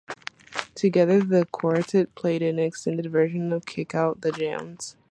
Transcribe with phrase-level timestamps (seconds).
[0.73, 4.95] Together the quartet played an extended version of Kick Out The Jams.